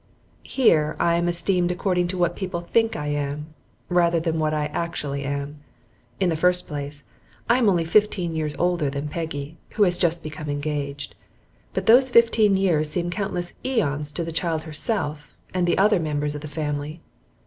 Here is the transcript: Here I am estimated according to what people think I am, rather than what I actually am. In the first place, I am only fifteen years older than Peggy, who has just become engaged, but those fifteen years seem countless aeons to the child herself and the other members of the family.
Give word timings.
Here 0.49 0.95
I 0.99 1.13
am 1.17 1.27
estimated 1.29 1.69
according 1.69 2.07
to 2.07 2.17
what 2.17 2.35
people 2.35 2.61
think 2.61 2.95
I 2.95 3.05
am, 3.09 3.53
rather 3.87 4.19
than 4.19 4.39
what 4.39 4.51
I 4.51 4.65
actually 4.73 5.23
am. 5.23 5.59
In 6.19 6.29
the 6.29 6.35
first 6.35 6.65
place, 6.67 7.03
I 7.47 7.59
am 7.59 7.69
only 7.69 7.85
fifteen 7.85 8.35
years 8.35 8.55
older 8.57 8.89
than 8.89 9.09
Peggy, 9.09 9.57
who 9.75 9.83
has 9.83 9.99
just 9.99 10.23
become 10.23 10.49
engaged, 10.49 11.13
but 11.75 11.85
those 11.85 12.09
fifteen 12.09 12.57
years 12.57 12.89
seem 12.89 13.11
countless 13.11 13.53
aeons 13.63 14.11
to 14.13 14.23
the 14.23 14.31
child 14.31 14.63
herself 14.63 15.35
and 15.53 15.67
the 15.67 15.77
other 15.77 15.99
members 15.99 16.33
of 16.33 16.41
the 16.41 16.47
family. 16.47 16.99